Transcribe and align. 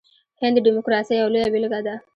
هند 0.41 0.53
د 0.61 0.63
ډیموکراسۍ 0.65 1.13
یوه 1.17 1.31
لویه 1.33 1.51
بیلګه 1.53 1.79
ده. 1.85 1.95